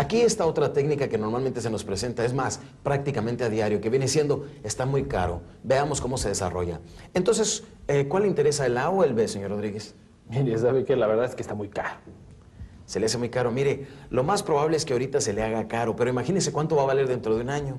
[0.00, 3.90] Aquí está otra técnica que normalmente se nos presenta, es más, prácticamente a diario, que
[3.90, 5.42] viene siendo, está muy caro.
[5.62, 6.80] Veamos cómo se desarrolla.
[7.12, 9.94] Entonces, eh, ¿cuál le interesa, el A o el B, señor Rodríguez?
[10.30, 11.98] Mire, sabe que la verdad es que está muy caro.
[12.86, 13.50] Se le hace muy caro.
[13.50, 16.84] Mire, lo más probable es que ahorita se le haga caro, pero imagínese cuánto va
[16.84, 17.78] a valer dentro de un año.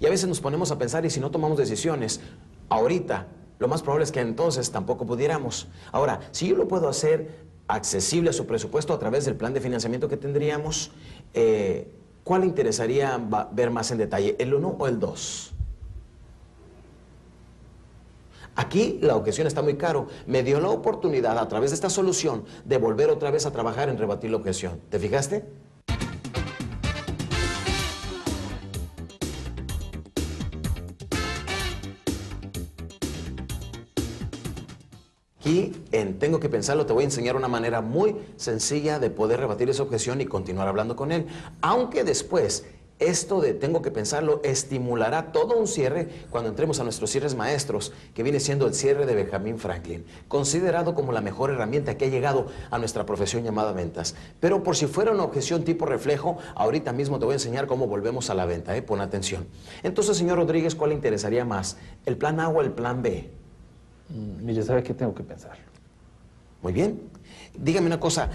[0.00, 2.20] Y a veces nos ponemos a pensar, y si no tomamos decisiones,
[2.68, 3.28] ahorita,
[3.60, 5.68] lo más probable es que entonces tampoco pudiéramos.
[5.92, 9.60] Ahora, si yo lo puedo hacer accesible a su presupuesto a través del plan de
[9.60, 10.90] financiamiento que tendríamos,
[11.34, 11.90] eh,
[12.24, 13.20] ¿cuál le interesaría
[13.52, 15.54] ver más en detalle, el 1 o el 2?
[18.56, 20.08] Aquí la objeción está muy caro.
[20.26, 23.88] Me dio la oportunidad a través de esta solución de volver otra vez a trabajar
[23.88, 24.80] en rebatir la objeción.
[24.90, 25.44] ¿Te fijaste?
[35.40, 39.40] Aquí, en Tengo que pensarlo, te voy a enseñar una manera muy sencilla de poder
[39.40, 41.28] rebatir esa objeción y continuar hablando con él.
[41.62, 42.66] Aunque después,
[42.98, 47.94] esto de Tengo que pensarlo estimulará todo un cierre cuando entremos a nuestros cierres maestros,
[48.14, 52.08] que viene siendo el cierre de Benjamin Franklin, considerado como la mejor herramienta que ha
[52.08, 54.16] llegado a nuestra profesión llamada ventas.
[54.40, 57.86] Pero por si fuera una objeción tipo reflejo, ahorita mismo te voy a enseñar cómo
[57.86, 58.82] volvemos a la venta, ¿eh?
[58.82, 59.46] pon atención.
[59.82, 61.78] Entonces, señor Rodríguez, ¿cuál le interesaría más?
[62.04, 63.39] ¿El plan A o el plan B?
[64.10, 65.56] Mm, mire, ¿sabe qué tengo que pensar?
[66.62, 67.00] Muy bien.
[67.56, 68.28] Dígame una cosa,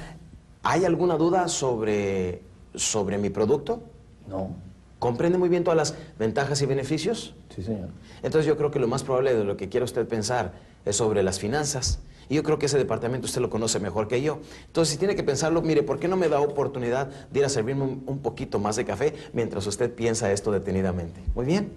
[0.63, 2.41] ¿hay alguna duda sobre,
[2.73, 3.83] sobre mi producto?
[4.27, 4.55] No.
[4.99, 7.35] ¿Comprende muy bien todas las ventajas y beneficios?
[7.53, 7.89] Sí, señor.
[8.23, 10.53] Entonces yo creo que lo más probable de lo que quiera usted pensar
[10.85, 11.99] es sobre las finanzas.
[12.27, 14.39] Y yo creo que ese departamento usted lo conoce mejor que yo.
[14.65, 17.49] Entonces, si tiene que pensarlo, mire, ¿por qué no me da oportunidad de ir a
[17.49, 21.21] servirme un, un poquito más de café mientras usted piensa esto detenidamente?
[21.35, 21.71] Muy bien.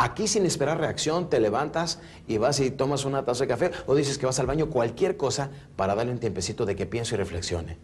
[0.00, 3.96] Aquí sin esperar reacción te levantas y vas y tomas una taza de café o
[3.96, 7.18] dices que vas al baño, cualquier cosa para darle un tiempecito de que piense y
[7.18, 7.78] reflexione.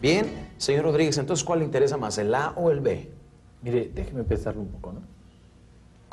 [0.00, 3.10] Bien, señor Rodríguez, entonces ¿cuál le interesa más, el A o el B?
[3.60, 5.02] Mire, déjeme pensarlo un poco, ¿no?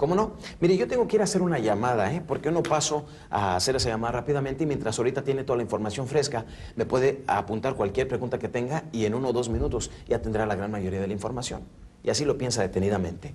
[0.04, 0.34] ¿Cómo no?
[0.60, 2.22] Mire, yo tengo que ir a hacer una llamada, ¿eh?
[2.28, 6.08] Porque no paso a hacer esa llamada rápidamente y mientras ahorita tiene toda la información
[6.08, 10.22] fresca, me puede apuntar cualquier pregunta que tenga y en uno o dos minutos ya
[10.22, 11.62] tendrá la gran mayoría de la información.
[12.04, 13.34] Y así lo piensa detenidamente.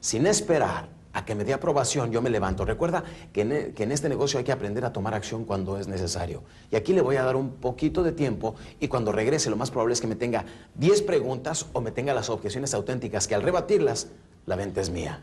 [0.00, 2.64] Sin esperar a que me dé aprobación, yo me levanto.
[2.64, 5.78] Recuerda que en, e, que en, este negocio hay que aprender a tomar acción cuando
[5.78, 6.42] es necesario.
[6.72, 9.70] Y aquí le voy a dar un poquito de tiempo y cuando regrese lo más
[9.70, 13.42] probable es que me tenga 10 preguntas o me tenga las objeciones auténticas que al
[13.42, 14.08] rebatirlas,
[14.44, 15.22] la venta es mía.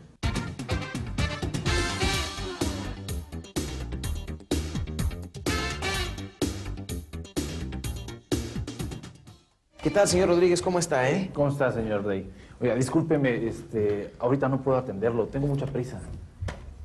[9.86, 10.60] ¿Qué tal, señor Rodríguez?
[10.62, 11.30] ¿Cómo está, eh?
[11.32, 12.28] ¿Cómo está, señor Rey?
[12.60, 16.00] Oiga, discúlpeme, este, ahorita no puedo atenderlo, tengo mucha prisa.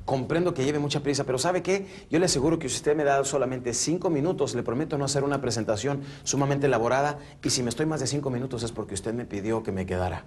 [0.04, 1.88] Comprendo que lleve mucha prisa, pero ¿sabe qué?
[2.10, 5.24] Yo le aseguro que si usted me da solamente cinco minutos, le prometo no hacer
[5.24, 9.12] una presentación sumamente elaborada, y si me estoy más de cinco minutos es porque usted
[9.12, 10.24] me pidió que me quedara.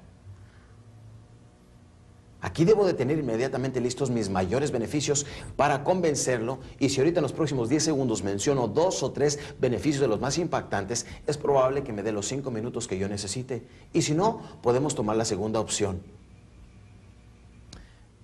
[2.46, 5.26] Aquí debo de tener inmediatamente listos mis mayores beneficios
[5.56, 10.00] para convencerlo y si ahorita en los próximos 10 segundos menciono dos o tres beneficios
[10.00, 13.66] de los más impactantes, es probable que me dé los cinco minutos que yo necesite.
[13.94, 16.04] Y si no, podemos tomar la segunda opción.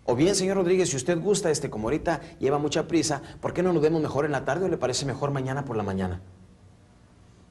[0.06, 3.64] O bien, señor Rodríguez, si usted gusta, este, como ahorita lleva mucha prisa, ¿por qué
[3.64, 6.22] no nos vemos mejor en la tarde o le parece mejor mañana por la mañana?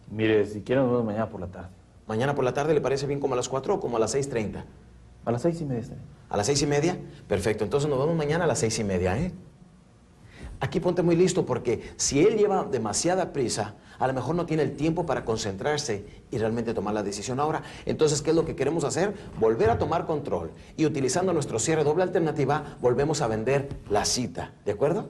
[0.09, 1.71] Mire, si quiere nos vemos mañana por la tarde.
[2.07, 4.15] ¿Mañana por la tarde le parece bien como a las 4 o como a las
[4.15, 4.63] 6.30?
[5.25, 5.97] A las seis y media.
[6.31, 6.97] ¿A las seis y media?
[7.27, 7.65] Perfecto.
[7.65, 9.33] Entonces nos vemos mañana a las seis y media, ¿eh?
[10.61, 14.63] Aquí ponte muy listo porque si él lleva demasiada prisa, a lo mejor no tiene
[14.63, 17.63] el tiempo para concentrarse y realmente tomar la decisión ahora.
[17.85, 19.15] Entonces, ¿qué es lo que queremos hacer?
[19.41, 24.53] Volver a tomar control y utilizando nuestro cierre doble alternativa, volvemos a vender la cita.
[24.65, 25.09] ¿De acuerdo?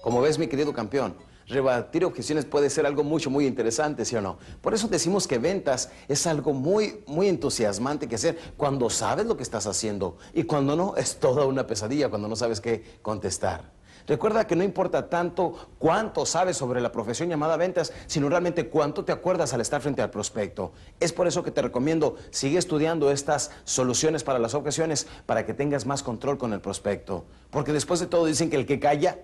[0.00, 1.14] Como ves, mi querido campeón,
[1.50, 4.38] rebatir objeciones puede ser algo mucho, muy interesante, ¿sí o no?
[4.60, 9.36] Por eso decimos que ventas es algo muy, muy entusiasmante que hacer cuando sabes lo
[9.36, 13.80] que estás haciendo y cuando no, es toda una pesadilla cuando no sabes qué contestar.
[14.06, 19.04] Recuerda que no importa tanto cuánto sabes sobre la profesión llamada ventas, sino realmente cuánto
[19.04, 20.72] te acuerdas al estar frente al prospecto.
[20.98, 25.54] Es por eso que te recomiendo, sigue estudiando estas soluciones para las objeciones para que
[25.54, 27.24] tengas más control con el prospecto.
[27.50, 29.18] Porque después de todo dicen que el que calla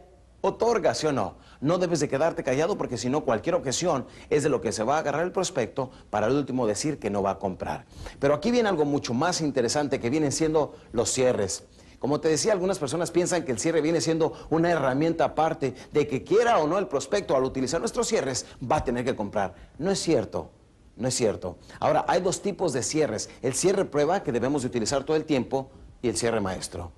[0.49, 1.37] otorga, ¿sí o no?
[1.61, 4.83] No debes de quedarte callado porque si no cualquier objeción es de lo que se
[4.83, 7.87] va a agarrar el prospecto para el último decir que no va a comprar.
[8.19, 11.65] Pero aquí viene algo mucho más interesante que vienen siendo los cierres.
[11.99, 16.07] Como te decía, algunas personas piensan que el cierre viene siendo una herramienta aparte de
[16.07, 19.55] que quiera o no el prospecto al utilizar nuestros cierres va a tener que comprar.
[19.79, 20.51] No es cierto.
[20.97, 21.59] No es cierto.
[21.79, 23.29] Ahora, hay dos tipos de cierres.
[23.43, 25.71] El cierre prueba, que debemos de utilizar todo el tiempo,
[26.03, 26.93] y el cierre maestro.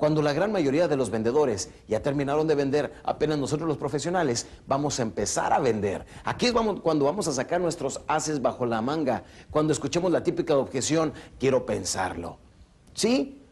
[0.00, 4.46] Cuando la gran mayoría de los vendedores ya terminaron de vender, apenas nosotros los profesionales
[4.66, 6.06] vamos a empezar a vender.
[6.24, 10.56] Aquí es cuando vamos a sacar nuestros haces bajo la manga, cuando escuchemos la típica
[10.56, 12.38] objeción, quiero pensarlo.
[12.94, 13.42] ¿Sí?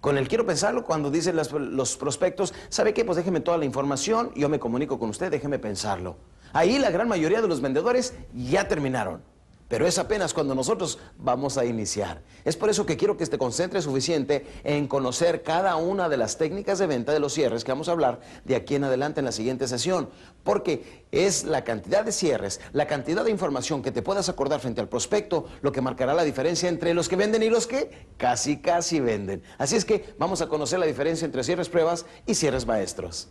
[0.00, 3.04] Con el quiero pensarlo, cuando dicen los prospectos, ¿sabe qué?
[3.04, 6.16] Pues déjeme toda la información, yo me comunico con usted, déjeme pensarlo.
[6.54, 9.20] Ahí la gran mayoría de los vendedores ya terminaron.
[9.68, 12.22] Pero es apenas cuando nosotros vamos a iniciar.
[12.44, 16.38] Es por eso que quiero que te concentres suficiente en conocer cada una de las
[16.38, 19.26] técnicas de venta de los cierres que vamos a hablar de aquí en adelante en
[19.26, 20.08] la siguiente sesión.
[20.42, 24.80] Porque es la cantidad de cierres, la cantidad de información que te puedas acordar frente
[24.80, 28.58] al prospecto lo que marcará la diferencia entre los que venden y los que casi
[28.62, 29.42] casi venden.
[29.58, 33.28] Así es que vamos a conocer la diferencia entre cierres pruebas y cierres maestros.